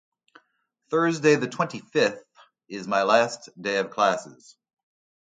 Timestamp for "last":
3.03-3.49